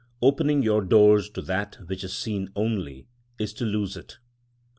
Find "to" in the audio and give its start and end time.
1.29-1.43, 3.53-3.65